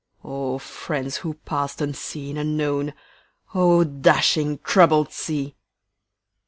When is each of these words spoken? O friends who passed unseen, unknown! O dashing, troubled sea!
O 0.23 0.57
friends 0.57 1.17
who 1.17 1.35
passed 1.35 1.79
unseen, 1.79 2.35
unknown! 2.35 2.95
O 3.53 3.83
dashing, 3.83 4.57
troubled 4.63 5.11
sea! 5.11 5.55